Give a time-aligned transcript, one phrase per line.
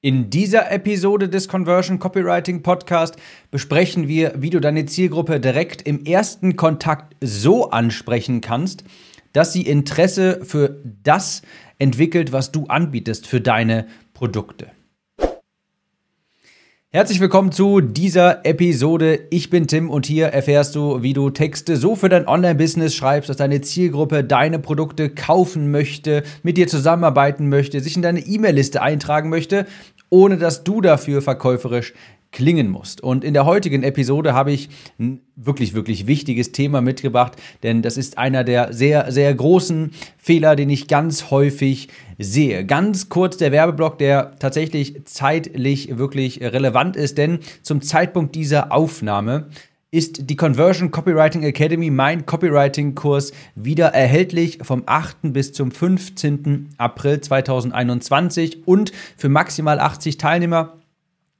[0.00, 3.16] In dieser Episode des Conversion Copywriting Podcast
[3.50, 8.84] besprechen wir, wie du deine Zielgruppe direkt im ersten Kontakt so ansprechen kannst,
[9.32, 11.42] dass sie Interesse für das
[11.80, 14.70] entwickelt, was du anbietest für deine Produkte.
[16.90, 19.26] Herzlich willkommen zu dieser Episode.
[19.28, 23.28] Ich bin Tim und hier erfährst du, wie du Texte so für dein Online-Business schreibst,
[23.28, 28.80] dass deine Zielgruppe deine Produkte kaufen möchte, mit dir zusammenarbeiten möchte, sich in deine E-Mail-Liste
[28.80, 29.66] eintragen möchte,
[30.08, 31.92] ohne dass du dafür verkäuferisch
[32.30, 33.02] klingen musst.
[33.02, 34.68] Und in der heutigen Episode habe ich
[34.98, 40.56] ein wirklich, wirklich wichtiges Thema mitgebracht, denn das ist einer der sehr, sehr großen Fehler,
[40.56, 42.64] den ich ganz häufig sehe.
[42.64, 49.48] Ganz kurz der Werbeblock, der tatsächlich zeitlich wirklich relevant ist, denn zum Zeitpunkt dieser Aufnahme
[49.90, 55.16] ist die Conversion Copywriting Academy, mein Copywriting-Kurs, wieder erhältlich vom 8.
[55.32, 56.74] bis zum 15.
[56.76, 60.74] April 2021 und für maximal 80 Teilnehmer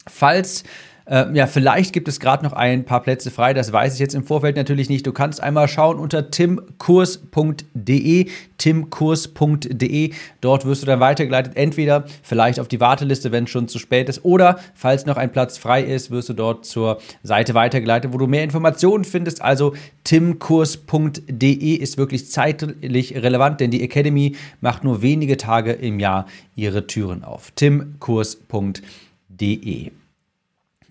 [0.08, 0.64] Falls
[1.08, 4.14] äh, ja, vielleicht gibt es gerade noch ein paar Plätze frei, das weiß ich jetzt
[4.14, 5.06] im Vorfeld natürlich nicht.
[5.06, 8.26] Du kannst einmal schauen unter timkurs.de,
[8.58, 10.12] timkurs.de.
[10.40, 14.10] Dort wirst du dann weitergeleitet, entweder vielleicht auf die Warteliste, wenn es schon zu spät
[14.10, 18.18] ist, oder falls noch ein Platz frei ist, wirst du dort zur Seite weitergeleitet, wo
[18.18, 19.40] du mehr Informationen findest.
[19.40, 26.26] Also timkurs.de ist wirklich zeitlich relevant, denn die Academy macht nur wenige Tage im Jahr
[26.54, 27.50] ihre Türen auf.
[27.52, 28.82] timkurs.de.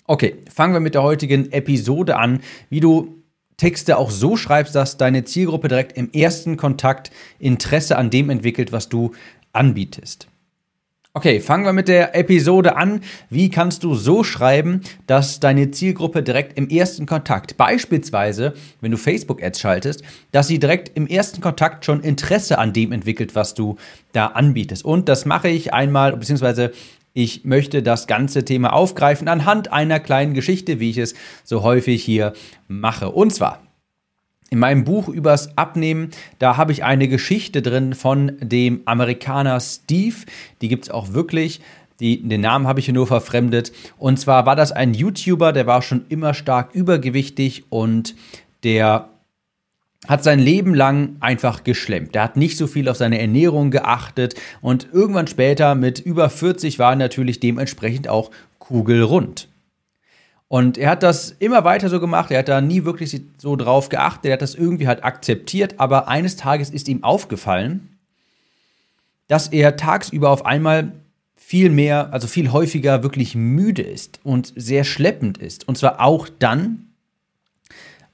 [0.05, 3.17] Okay, fangen wir mit der heutigen Episode an, wie du
[3.57, 8.71] Texte auch so schreibst, dass deine Zielgruppe direkt im ersten Kontakt Interesse an dem entwickelt,
[8.71, 9.13] was du
[9.51, 10.27] anbietest.
[11.17, 13.01] Okay, fangen wir mit der Episode an.
[13.31, 18.97] Wie kannst du so schreiben, dass deine Zielgruppe direkt im ersten Kontakt, beispielsweise, wenn du
[18.97, 23.77] Facebook-Ads schaltest, dass sie direkt im ersten Kontakt schon Interesse an dem entwickelt, was du
[24.11, 24.85] da anbietest.
[24.85, 26.71] Und das mache ich einmal, beziehungsweise
[27.17, 32.03] ich möchte das ganze Thema aufgreifen anhand einer kleinen Geschichte, wie ich es so häufig
[32.03, 32.33] hier
[32.67, 33.09] mache.
[33.09, 33.63] Und zwar
[34.51, 40.15] in meinem Buch übers Abnehmen, da habe ich eine Geschichte drin von dem Amerikaner Steve.
[40.61, 41.59] Die gibt es auch wirklich.
[41.99, 43.71] Die, den Namen habe ich hier nur verfremdet.
[43.97, 48.13] Und zwar war das ein YouTuber, der war schon immer stark übergewichtig und
[48.63, 49.09] der
[50.05, 52.13] hat sein Leben lang einfach geschlemmt.
[52.15, 56.79] Der hat nicht so viel auf seine Ernährung geachtet und irgendwann später mit über 40
[56.79, 59.47] war er natürlich dementsprechend auch kugelrund.
[60.49, 63.89] Und er hat das immer weiter so gemacht, er hat da nie wirklich so drauf
[63.89, 67.97] geachtet, er hat das irgendwie halt akzeptiert, aber eines Tages ist ihm aufgefallen,
[69.27, 70.93] dass er tagsüber auf einmal
[71.35, 75.67] viel mehr, also viel häufiger wirklich müde ist und sehr schleppend ist.
[75.67, 76.86] Und zwar auch dann,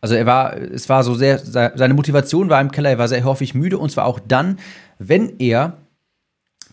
[0.04, 3.24] also er war, es war so sehr, seine Motivation war im Keller, er war sehr
[3.24, 4.60] häufig müde und zwar auch dann,
[5.00, 5.78] wenn er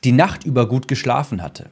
[0.02, 1.66] die Nacht über gut geschlafen hatte.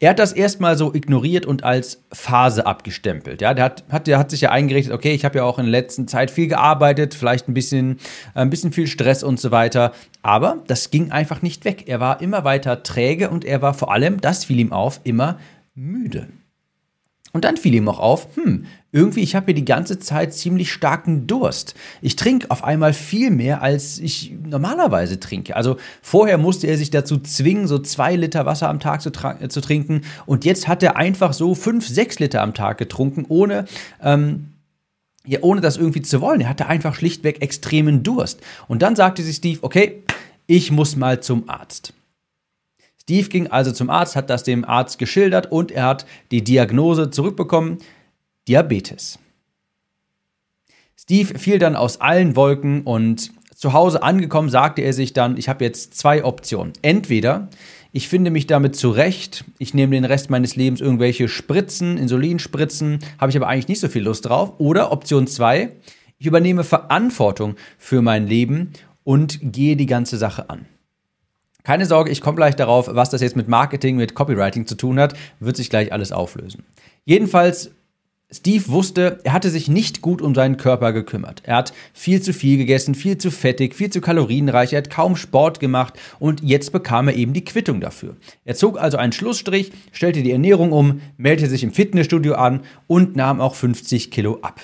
[0.00, 3.40] Er hat das erstmal so ignoriert und als Phase abgestempelt.
[3.40, 5.66] Ja, der hat, hat, der hat sich ja eingerichtet, okay, ich habe ja auch in
[5.66, 8.00] der letzten Zeit viel gearbeitet, vielleicht ein bisschen,
[8.34, 9.92] ein bisschen viel Stress und so weiter.
[10.22, 11.84] Aber das ging einfach nicht weg.
[11.86, 15.38] Er war immer weiter träge und er war vor allem, das fiel ihm auf, immer
[15.76, 16.26] müde.
[17.32, 20.70] Und dann fiel ihm auch auf, hm, irgendwie, ich habe hier die ganze Zeit ziemlich
[20.70, 21.74] starken Durst.
[22.02, 25.56] Ich trinke auf einmal viel mehr, als ich normalerweise trinke.
[25.56, 29.60] Also vorher musste er sich dazu zwingen, so zwei Liter Wasser am Tag zu, zu
[29.62, 30.02] trinken.
[30.26, 33.64] Und jetzt hat er einfach so fünf, sechs Liter am Tag getrunken, ohne,
[34.02, 34.48] ähm,
[35.24, 36.42] ja, ohne das irgendwie zu wollen.
[36.42, 38.40] Er hatte einfach schlichtweg extremen Durst.
[38.68, 40.02] Und dann sagte sich Steve, okay,
[40.46, 41.94] ich muss mal zum Arzt.
[43.02, 47.10] Steve ging also zum Arzt, hat das dem Arzt geschildert und er hat die Diagnose
[47.10, 47.78] zurückbekommen,
[48.46, 49.18] Diabetes.
[50.96, 55.48] Steve fiel dann aus allen Wolken und zu Hause angekommen sagte er sich dann, ich
[55.48, 56.74] habe jetzt zwei Optionen.
[56.82, 57.48] Entweder
[57.90, 63.30] ich finde mich damit zurecht, ich nehme den Rest meines Lebens irgendwelche Spritzen, Insulinspritzen, habe
[63.30, 64.54] ich aber eigentlich nicht so viel Lust drauf.
[64.58, 65.70] Oder Option zwei,
[66.18, 70.66] ich übernehme Verantwortung für mein Leben und gehe die ganze Sache an.
[71.62, 74.98] Keine Sorge, ich komme gleich darauf, was das jetzt mit Marketing, mit Copywriting zu tun
[74.98, 76.64] hat, wird sich gleich alles auflösen.
[77.04, 77.70] Jedenfalls,
[78.32, 81.42] Steve wusste, er hatte sich nicht gut um seinen Körper gekümmert.
[81.44, 85.16] Er hat viel zu viel gegessen, viel zu fettig, viel zu kalorienreich, er hat kaum
[85.16, 88.16] Sport gemacht und jetzt bekam er eben die Quittung dafür.
[88.44, 93.16] Er zog also einen Schlussstrich, stellte die Ernährung um, meldete sich im Fitnessstudio an und
[93.16, 94.62] nahm auch 50 Kilo ab.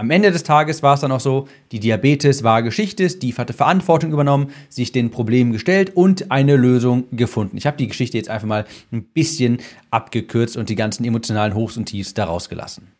[0.00, 3.52] Am Ende des Tages war es dann auch so, die Diabetes war Geschichte, Steve hatte
[3.52, 7.58] Verantwortung übernommen, sich den Problemen gestellt und eine Lösung gefunden.
[7.58, 9.58] Ich habe die Geschichte jetzt einfach mal ein bisschen
[9.90, 12.92] abgekürzt und die ganzen emotionalen Hochs und Tiefs daraus gelassen.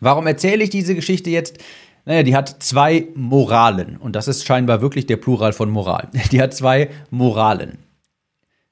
[0.00, 1.56] Warum erzähle ich diese Geschichte jetzt?
[2.04, 6.10] Naja, die hat zwei Moralen und das ist scheinbar wirklich der Plural von Moral.
[6.32, 7.78] Die hat zwei Moralen.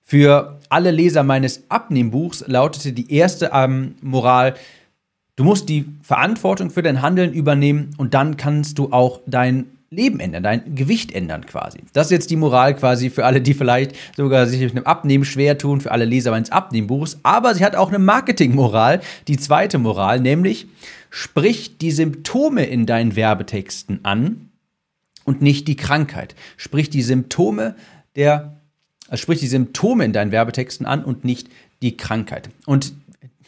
[0.02, 4.52] Für alle Leser meines Abnehmbuchs lautete die erste ähm, Moral,
[5.36, 10.20] du musst die Verantwortung für dein Handeln übernehmen und dann kannst du auch dein Leben
[10.20, 11.78] ändern, dein Gewicht ändern quasi.
[11.92, 15.24] Das ist jetzt die Moral quasi für alle, die vielleicht sogar sich mit einem Abnehmen
[15.24, 17.18] schwer tun, für alle Leser meines Abnehmbuchs.
[17.22, 20.66] Aber sie hat auch eine Marketingmoral, die zweite Moral, nämlich
[21.10, 24.50] sprich die Symptome in deinen Werbetexten an
[25.24, 26.34] und nicht die Krankheit.
[26.56, 27.76] Sprich die Symptome
[28.16, 28.56] der,
[29.08, 31.48] also sprich die Symptome in deinen Werbetexten an und nicht
[31.82, 32.50] die Krankheit.
[32.66, 32.94] Und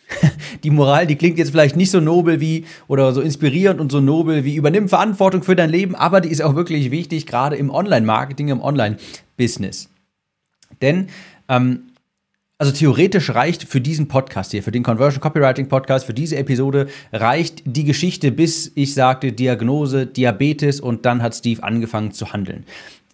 [0.62, 4.00] die Moral, die klingt jetzt vielleicht nicht so nobel wie oder so inspirierend und so
[4.00, 7.70] nobel wie übernimm Verantwortung für dein Leben, aber die ist auch wirklich wichtig, gerade im
[7.70, 9.88] Online-Marketing, im Online-Business.
[10.80, 11.08] Denn
[11.48, 11.90] ähm,
[12.58, 16.86] also theoretisch reicht für diesen Podcast hier, für den Conversion Copywriting Podcast, für diese Episode
[17.12, 22.64] reicht die Geschichte, bis ich sagte Diagnose Diabetes und dann hat Steve angefangen zu handeln.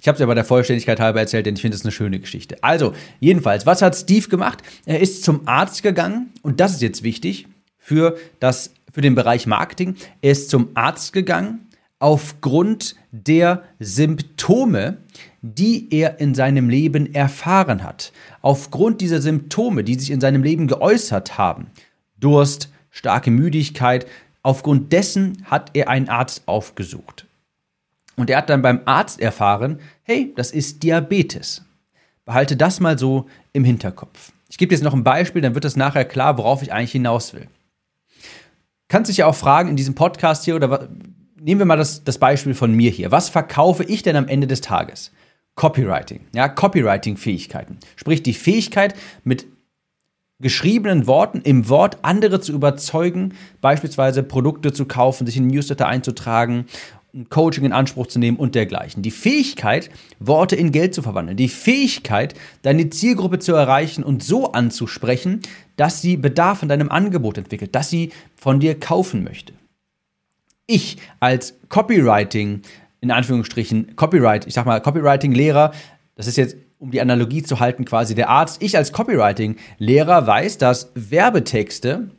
[0.02, 2.18] Ich habe es ja bei der Vollständigkeit halber erzählt, denn ich finde es eine schöne
[2.18, 2.56] Geschichte.
[2.60, 4.60] Also, jedenfalls, was hat Steve gemacht?
[4.84, 7.46] Er ist zum Arzt gegangen und das ist jetzt wichtig
[7.78, 9.94] für, das, für den Bereich Marketing.
[10.20, 11.68] Er ist zum Arzt gegangen
[12.00, 14.96] aufgrund der Symptome,
[15.40, 18.10] die er in seinem Leben erfahren hat.
[18.40, 21.68] Aufgrund dieser Symptome, die sich in seinem Leben geäußert haben.
[22.18, 24.06] Durst, starke Müdigkeit.
[24.42, 27.26] Aufgrund dessen hat er einen Arzt aufgesucht.
[28.22, 31.64] Und er hat dann beim Arzt erfahren, hey, das ist Diabetes.
[32.24, 34.30] Behalte das mal so im Hinterkopf.
[34.48, 36.92] Ich gebe dir jetzt noch ein Beispiel, dann wird es nachher klar, worauf ich eigentlich
[36.92, 37.48] hinaus will.
[38.86, 40.88] Kannst dich ja auch fragen in diesem Podcast hier, oder
[41.34, 43.10] nehmen wir mal das, das Beispiel von mir hier.
[43.10, 45.10] Was verkaufe ich denn am Ende des Tages?
[45.56, 47.78] Copywriting, ja, Copywriting-Fähigkeiten.
[47.96, 49.46] Sprich, die Fähigkeit, mit
[50.38, 56.66] geschriebenen Worten im Wort andere zu überzeugen, beispielsweise Produkte zu kaufen, sich in Newsletter einzutragen
[57.14, 59.02] ein Coaching in Anspruch zu nehmen und dergleichen.
[59.02, 61.36] Die Fähigkeit, Worte in Geld zu verwandeln.
[61.36, 65.40] Die Fähigkeit, deine Zielgruppe zu erreichen und so anzusprechen,
[65.76, 69.52] dass sie Bedarf in deinem Angebot entwickelt, dass sie von dir kaufen möchte.
[70.66, 72.62] Ich als Copywriting,
[73.00, 75.72] in Anführungsstrichen, Copyright, ich sag mal Copywriting-Lehrer,
[76.14, 78.62] das ist jetzt um die Analogie zu halten, quasi der Arzt.
[78.62, 82.10] Ich als Copywriting-Lehrer weiß, dass Werbetexte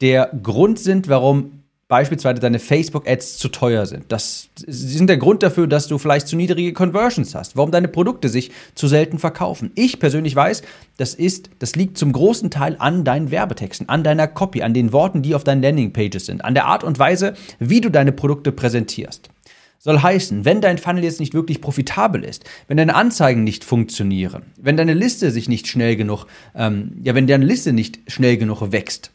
[0.00, 1.61] der Grund sind, warum
[1.92, 4.06] beispielsweise deine Facebook-Ads zu teuer sind.
[4.08, 8.30] Das sind der Grund dafür, dass du vielleicht zu niedrige Conversions hast, warum deine Produkte
[8.30, 9.72] sich zu selten verkaufen.
[9.74, 10.62] Ich persönlich weiß,
[10.96, 14.94] das ist, das liegt zum großen Teil an deinen Werbetexten, an deiner Copy, an den
[14.94, 18.52] Worten, die auf deinen Landingpages sind, an der Art und Weise, wie du deine Produkte
[18.52, 19.28] präsentierst.
[19.76, 24.44] Soll heißen, wenn dein Funnel jetzt nicht wirklich profitabel ist, wenn deine Anzeigen nicht funktionieren,
[24.56, 26.24] wenn deine Liste sich nicht schnell genug,
[26.54, 29.10] ähm, ja, wenn deine Liste nicht schnell genug wächst,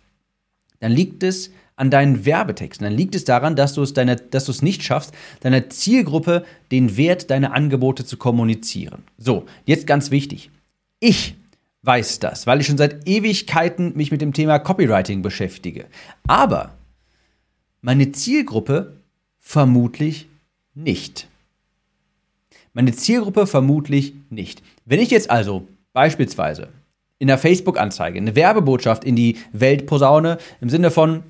[0.80, 2.84] dann liegt es an deinen Werbetexten.
[2.84, 6.44] Dann liegt es daran, dass du es, deine, dass du es nicht schaffst, deiner Zielgruppe
[6.72, 9.04] den Wert deiner Angebote zu kommunizieren.
[9.18, 10.50] So, jetzt ganz wichtig.
[11.00, 11.36] Ich
[11.84, 15.86] weiß das, weil ich schon seit Ewigkeiten mich mit dem Thema Copywriting beschäftige.
[16.28, 16.74] Aber
[17.82, 18.98] meine Zielgruppe
[19.40, 20.28] vermutlich
[20.74, 21.28] nicht.
[22.74, 24.64] Meine Zielgruppe vermutlich nicht.
[24.86, 26.70] Wenn ich jetzt also beispielsweise
[27.20, 31.24] in der Facebook-Anzeige eine Werbebotschaft in die Welt posaune, im Sinne von,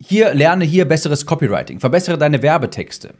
[0.00, 3.14] hier lerne hier besseres Copywriting, verbessere deine Werbetexte.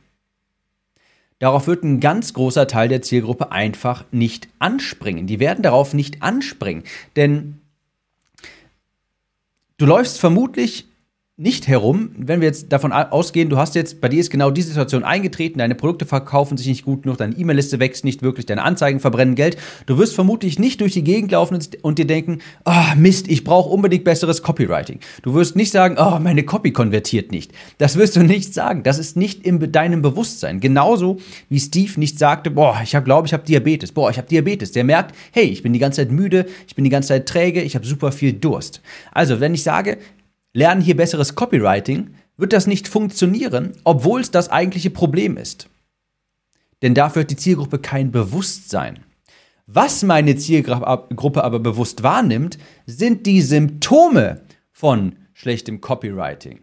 [1.38, 5.26] Darauf wird ein ganz großer Teil der Zielgruppe einfach nicht anspringen.
[5.26, 6.84] Die werden darauf nicht anspringen,
[7.14, 7.60] denn
[9.76, 10.86] du läufst vermutlich
[11.38, 14.68] nicht herum, wenn wir jetzt davon ausgehen, du hast jetzt, bei dir ist genau diese
[14.68, 18.62] Situation eingetreten, deine Produkte verkaufen sich nicht gut genug, deine E-Mail-Liste wächst nicht wirklich, deine
[18.62, 19.58] Anzeigen verbrennen Geld.
[19.84, 23.68] Du wirst vermutlich nicht durch die Gegend laufen und dir denken, oh Mist, ich brauche
[23.68, 25.00] unbedingt besseres Copywriting.
[25.20, 27.52] Du wirst nicht sagen, oh, meine Copy konvertiert nicht.
[27.76, 28.82] Das wirst du nicht sagen.
[28.82, 30.60] Das ist nicht in deinem Bewusstsein.
[30.60, 31.18] Genauso
[31.50, 33.92] wie Steve nicht sagte, boah, ich glaube, ich habe Diabetes.
[33.92, 34.72] Boah, ich habe Diabetes.
[34.72, 37.60] Der merkt, hey, ich bin die ganze Zeit müde, ich bin die ganze Zeit träge,
[37.60, 38.80] ich habe super viel Durst.
[39.12, 39.98] Also, wenn ich sage,
[40.56, 45.68] lernen hier besseres Copywriting, wird das nicht funktionieren, obwohl es das eigentliche Problem ist.
[46.80, 49.00] Denn dafür hat die Zielgruppe kein Bewusstsein.
[49.66, 54.40] Was meine Zielgruppe aber bewusst wahrnimmt, sind die Symptome
[54.72, 56.60] von schlechtem Copywriting.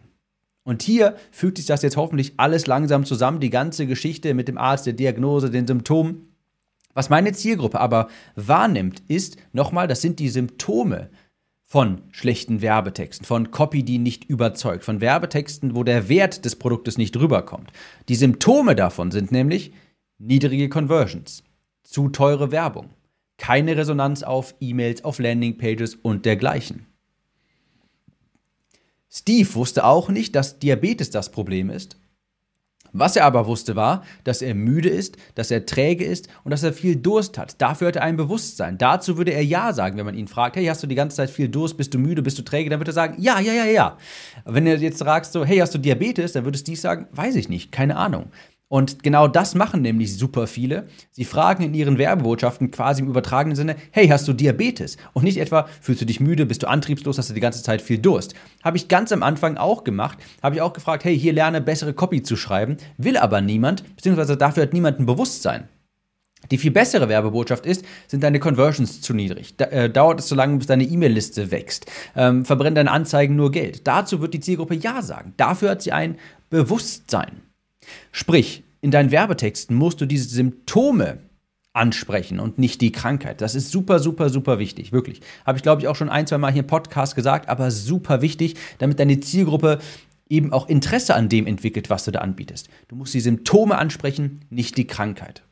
[0.64, 4.58] Und hier fügt sich das jetzt hoffentlich alles langsam zusammen, die ganze Geschichte mit dem
[4.58, 6.34] Arzt, der Diagnose, den Symptomen.
[6.94, 11.10] Was meine Zielgruppe aber wahrnimmt, ist, nochmal, das sind die Symptome
[11.64, 16.98] von schlechten Werbetexten, von Copy, die nicht überzeugt, von Werbetexten, wo der Wert des Produktes
[16.98, 17.72] nicht rüberkommt.
[18.08, 19.72] Die Symptome davon sind nämlich
[20.18, 21.42] niedrige Conversions,
[21.82, 22.90] zu teure Werbung,
[23.38, 26.86] keine Resonanz auf E-Mails, auf Landingpages und dergleichen.
[29.10, 31.96] Steve wusste auch nicht, dass Diabetes das Problem ist,
[32.94, 36.62] Was er aber wusste war, dass er müde ist, dass er träge ist und dass
[36.62, 37.60] er viel Durst hat.
[37.60, 38.78] Dafür hat er ein Bewusstsein.
[38.78, 41.30] Dazu würde er Ja sagen, wenn man ihn fragt, hey, hast du die ganze Zeit
[41.30, 42.70] viel Durst, bist du müde, bist du träge?
[42.70, 43.98] Dann würde er sagen, ja, ja, ja, ja.
[44.44, 46.32] Wenn er jetzt fragst so, hey, hast du Diabetes?
[46.32, 48.26] Dann würdest du sagen, weiß ich nicht, keine Ahnung.
[48.68, 50.86] Und genau das machen nämlich super viele.
[51.10, 54.96] Sie fragen in ihren Werbebotschaften quasi im übertragenen Sinne, hey, hast du Diabetes?
[55.12, 57.82] Und nicht etwa, fühlst du dich müde, bist du antriebslos, hast du die ganze Zeit
[57.82, 58.34] viel Durst.
[58.62, 61.92] Habe ich ganz am Anfang auch gemacht, habe ich auch gefragt, hey, hier lerne bessere
[61.92, 65.68] Copy zu schreiben, will aber niemand, beziehungsweise dafür hat niemand ein Bewusstsein.
[66.50, 69.56] Die viel bessere Werbebotschaft ist, sind deine Conversions zu niedrig.
[69.56, 71.86] Da, äh, dauert es so lange, bis deine E-Mail-Liste wächst.
[72.16, 73.86] Ähm, verbrennen deine Anzeigen nur Geld.
[73.86, 75.32] Dazu wird die Zielgruppe Ja sagen.
[75.36, 76.18] Dafür hat sie ein
[76.50, 77.42] Bewusstsein.
[78.12, 81.18] Sprich, in deinen Werbetexten musst du diese Symptome
[81.72, 83.40] ansprechen und nicht die Krankheit.
[83.40, 85.20] Das ist super, super, super wichtig, wirklich.
[85.44, 88.22] Habe ich, glaube ich, auch schon ein, zwei Mal hier im Podcast gesagt, aber super
[88.22, 89.80] wichtig, damit deine Zielgruppe
[90.28, 92.68] eben auch Interesse an dem entwickelt, was du da anbietest.
[92.88, 95.42] Du musst die Symptome ansprechen, nicht die Krankheit.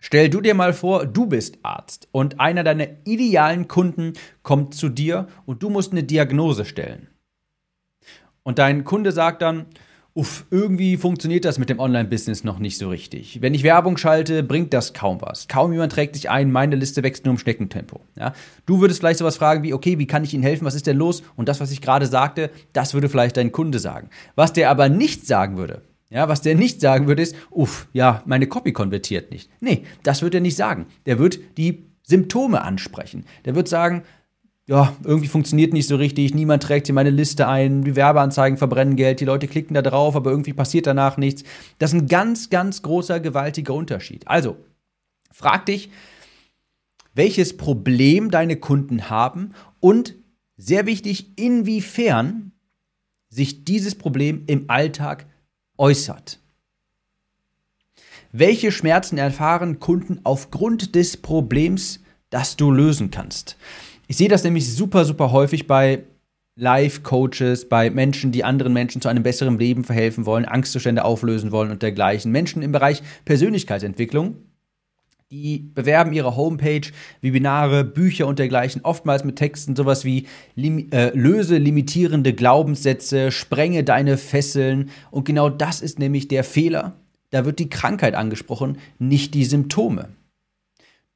[0.00, 4.88] Stell du dir mal vor, du bist Arzt und einer deiner idealen Kunden kommt zu
[4.88, 7.08] dir und du musst eine Diagnose stellen.
[8.44, 9.66] Und dein Kunde sagt dann,
[10.18, 13.40] uff, irgendwie funktioniert das mit dem Online-Business noch nicht so richtig.
[13.40, 15.46] Wenn ich Werbung schalte, bringt das kaum was.
[15.46, 18.00] Kaum jemand trägt sich ein, meine Liste wächst nur im Schneckentempo.
[18.18, 18.32] Ja?
[18.66, 20.96] Du würdest vielleicht sowas fragen wie, okay, wie kann ich Ihnen helfen, was ist denn
[20.96, 21.22] los?
[21.36, 24.10] Und das, was ich gerade sagte, das würde vielleicht dein Kunde sagen.
[24.34, 28.24] Was der aber nicht sagen würde, ja, was der nicht sagen würde, ist, uff, ja,
[28.26, 29.48] meine Copy konvertiert nicht.
[29.60, 30.86] Nee, das wird er nicht sagen.
[31.06, 33.24] Der wird die Symptome ansprechen.
[33.44, 34.02] Der wird sagen,
[34.68, 38.96] ja, irgendwie funktioniert nicht so richtig, niemand trägt hier meine Liste ein, die Werbeanzeigen verbrennen
[38.96, 41.42] Geld, die Leute klicken da drauf, aber irgendwie passiert danach nichts.
[41.78, 44.28] Das ist ein ganz, ganz großer, gewaltiger Unterschied.
[44.28, 44.56] Also,
[45.32, 45.90] frag dich,
[47.14, 50.14] welches Problem deine Kunden haben und
[50.58, 52.52] sehr wichtig, inwiefern
[53.30, 55.24] sich dieses Problem im Alltag
[55.78, 56.40] äußert.
[58.32, 63.56] Welche Schmerzen erfahren Kunden aufgrund des Problems, das du lösen kannst?
[64.10, 66.04] Ich sehe das nämlich super, super häufig bei
[66.56, 71.70] Life-Coaches, bei Menschen, die anderen Menschen zu einem besseren Leben verhelfen wollen, Angstzustände auflösen wollen
[71.70, 72.32] und dergleichen.
[72.32, 74.38] Menschen im Bereich Persönlichkeitsentwicklung,
[75.30, 81.10] die bewerben ihre Homepage, Webinare, Bücher und dergleichen, oftmals mit Texten sowas wie lim äh,
[81.10, 84.88] löse limitierende Glaubenssätze, sprenge deine Fesseln.
[85.10, 86.96] Und genau das ist nämlich der Fehler.
[87.28, 90.08] Da wird die Krankheit angesprochen, nicht die Symptome.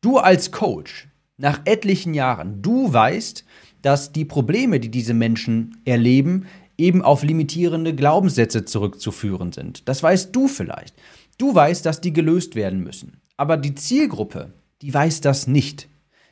[0.03, 3.45] Du als Coach nach etlichen Jahren, du weißt,
[3.83, 6.47] dass die Probleme, die diese Menschen erleben,
[6.79, 9.89] eben auf limitierende Glaubenssätze zurückzuführen sind.
[9.89, 10.95] Das weißt du vielleicht.
[11.39, 13.21] Du weißt, dass die gelöst werden müssen.
[13.37, 15.89] Aber die Zielgruppe, die weiß das nicht.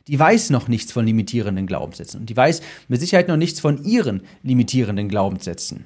[0.07, 2.21] Die weiß noch nichts von limitierenden Glaubenssätzen.
[2.21, 5.85] Und die weiß mit Sicherheit noch nichts von ihren limitierenden Glaubenssätzen.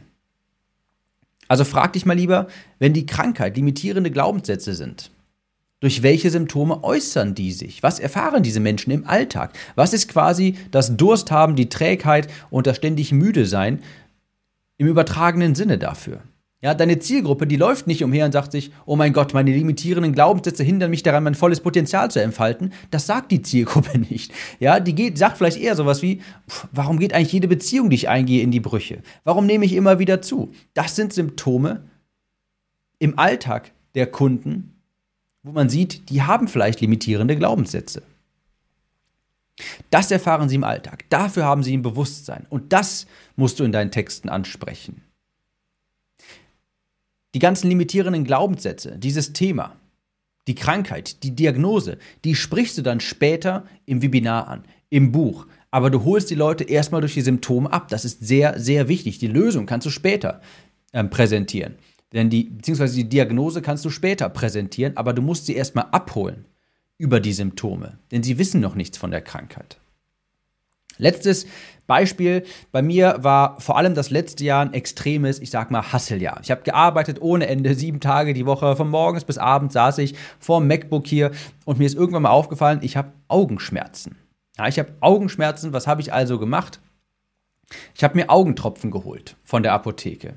[1.48, 5.10] Also frag dich mal lieber, wenn die Krankheit limitierende Glaubenssätze sind,
[5.84, 7.82] durch welche Symptome äußern die sich?
[7.82, 9.52] Was erfahren diese Menschen im Alltag?
[9.74, 13.82] Was ist quasi das Dursthaben, die Trägheit und das ständig müde sein
[14.78, 16.22] im übertragenen Sinne dafür?
[16.62, 20.14] Ja, deine Zielgruppe, die läuft nicht umher und sagt sich, oh mein Gott, meine limitierenden
[20.14, 22.72] Glaubenssätze hindern mich daran, mein volles Potenzial zu entfalten.
[22.90, 24.32] Das sagt die Zielgruppe nicht.
[24.60, 26.22] Ja, die geht, sagt vielleicht eher sowas wie,
[26.72, 29.02] warum geht eigentlich jede Beziehung, die ich eingehe, in die Brüche?
[29.24, 30.50] Warum nehme ich immer wieder zu?
[30.72, 31.84] Das sind Symptome
[32.98, 34.73] im Alltag der Kunden,
[35.44, 38.02] wo man sieht, die haben vielleicht limitierende Glaubenssätze.
[39.90, 41.04] Das erfahren sie im Alltag.
[41.10, 42.46] Dafür haben sie ein Bewusstsein.
[42.48, 45.02] Und das musst du in deinen Texten ansprechen.
[47.34, 49.76] Die ganzen limitierenden Glaubenssätze, dieses Thema,
[50.48, 55.46] die Krankheit, die Diagnose, die sprichst du dann später im Webinar an, im Buch.
[55.70, 57.88] Aber du holst die Leute erstmal durch die Symptome ab.
[57.88, 59.18] Das ist sehr, sehr wichtig.
[59.18, 60.40] Die Lösung kannst du später
[60.92, 61.74] ähm, präsentieren.
[62.14, 66.46] Denn die, beziehungsweise die Diagnose kannst du später präsentieren, aber du musst sie erstmal abholen
[66.96, 67.98] über die Symptome.
[68.12, 69.78] Denn sie wissen noch nichts von der Krankheit.
[70.96, 71.46] Letztes
[71.88, 76.38] Beispiel bei mir war vor allem das letzte Jahr ein extremes, ich sag mal, Hasseljahr.
[76.42, 80.14] Ich habe gearbeitet ohne Ende, sieben Tage die Woche, von morgens bis abends saß ich
[80.38, 81.32] vor dem MacBook hier
[81.64, 84.16] und mir ist irgendwann mal aufgefallen, ich habe Augenschmerzen.
[84.56, 86.80] Ja, ich habe Augenschmerzen, was habe ich also gemacht?
[87.96, 90.34] Ich habe mir Augentropfen geholt von der Apotheke.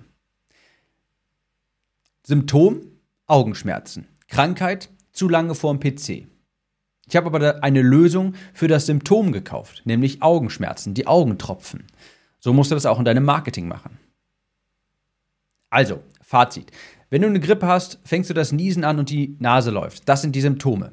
[2.29, 2.81] Symptom
[3.25, 4.05] Augenschmerzen.
[4.27, 6.27] Krankheit zu lange vorm PC.
[7.07, 11.85] Ich habe aber eine Lösung für das Symptom gekauft, nämlich Augenschmerzen, die Augentropfen.
[12.41, 13.97] So musst du das auch in deinem Marketing machen.
[15.69, 16.69] Also, Fazit.
[17.09, 20.09] Wenn du eine Grippe hast, fängst du das Niesen an und die Nase läuft.
[20.09, 20.91] Das sind die Symptome.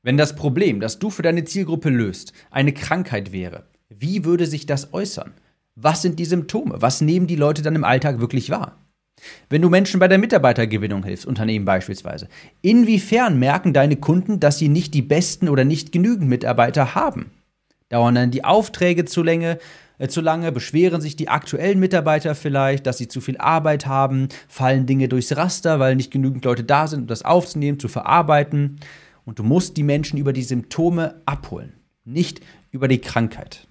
[0.00, 4.64] Wenn das Problem, das du für deine Zielgruppe löst, eine Krankheit wäre, wie würde sich
[4.64, 5.34] das äußern?
[5.74, 6.80] Was sind die Symptome?
[6.80, 8.78] Was nehmen die Leute dann im Alltag wirklich wahr?
[9.48, 12.28] Wenn du Menschen bei der Mitarbeitergewinnung hilfst, Unternehmen beispielsweise,
[12.62, 17.30] inwiefern merken deine Kunden, dass sie nicht die besten oder nicht genügend Mitarbeiter haben?
[17.88, 19.58] Dauern dann die Aufträge zu lange,
[19.98, 24.28] äh, zu lange, beschweren sich die aktuellen Mitarbeiter vielleicht, dass sie zu viel Arbeit haben,
[24.48, 28.80] fallen Dinge durchs Raster, weil nicht genügend Leute da sind, um das aufzunehmen, zu verarbeiten.
[29.24, 31.74] Und du musst die Menschen über die Symptome abholen,
[32.04, 33.66] nicht über die Krankheit.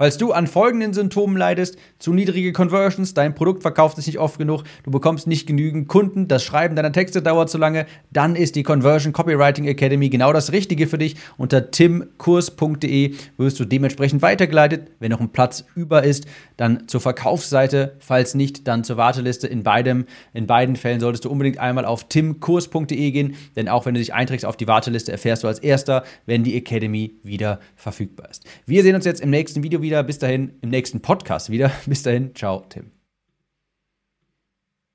[0.00, 4.38] Falls du an folgenden Symptomen leidest, zu niedrige Conversions, dein Produkt verkauft sich nicht oft
[4.38, 8.56] genug, du bekommst nicht genügend Kunden, das Schreiben deiner Texte dauert zu lange, dann ist
[8.56, 11.16] die Conversion Copywriting Academy genau das Richtige für dich.
[11.36, 14.90] Unter timkurs.de wirst du dementsprechend weitergeleitet.
[15.00, 16.24] Wenn noch ein Platz über ist,
[16.56, 19.48] dann zur Verkaufsseite, falls nicht, dann zur Warteliste.
[19.48, 23.92] In, beidem, in beiden Fällen solltest du unbedingt einmal auf timkurs.de gehen, denn auch wenn
[23.92, 28.30] du dich einträgst auf die Warteliste, erfährst du als erster, wenn die Academy wieder verfügbar
[28.30, 28.46] ist.
[28.64, 30.02] Wir sehen uns jetzt im nächsten Video wieder wieder.
[30.04, 31.72] Bis dahin im nächsten Podcast wieder.
[31.86, 32.34] Bis dahin.
[32.34, 32.99] Ciao, Tim.